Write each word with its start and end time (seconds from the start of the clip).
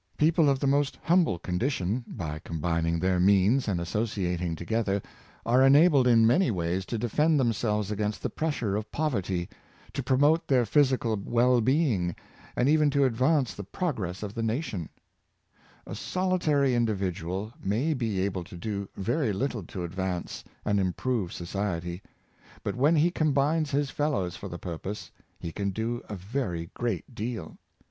People 0.17 0.49
of 0.49 0.59
the 0.59 0.65
most 0.65 0.95
humble 1.03 1.37
condition, 1.37 2.03
by 2.07 2.39
combining 2.39 2.97
their 2.97 3.19
means 3.19 3.67
and 3.67 3.79
associating 3.79 4.55
together, 4.55 4.99
are 5.45 5.63
enabled 5.63 6.07
in 6.07 6.25
many 6.25 6.49
ways 6.49 6.87
to 6.87 6.97
defend 6.97 7.39
them 7.39 7.53
selves 7.53 7.91
against 7.91 8.23
the 8.23 8.29
pressure 8.31 8.75
of 8.75 8.91
poverty, 8.91 9.47
to 9.93 10.01
promote 10.01 10.47
their 10.47 10.65
physical 10.65 11.15
well 11.23 11.61
being, 11.61 12.15
and 12.55 12.67
even 12.67 12.89
to 12.89 13.03
advance 13.05 13.53
the 13.53 13.63
progress 13.63 14.23
of 14.23 14.33
the 14.33 14.41
nation 14.41 14.89
A 15.85 15.93
solitary 15.93 16.73
individual 16.73 17.53
may 17.63 17.93
be 17.93 18.21
able 18.21 18.43
to 18.45 18.57
do 18.57 18.89
very 18.97 19.31
little 19.31 19.61
to 19.65 19.83
advance 19.83 20.43
and 20.65 20.79
improve 20.79 21.31
society; 21.31 22.01
but 22.63 22.75
when 22.75 22.95
he 22.95 23.11
combines 23.11 23.71
with 23.71 23.81
his 23.81 23.89
fellows 23.91 24.35
for 24.35 24.47
the 24.49 24.57
purpose, 24.57 25.11
he 25.39 25.51
can 25.51 25.69
do 25.69 26.01
a 26.09 26.15
very 26.15 26.71
great 26.73 27.13
deal. 27.13 27.59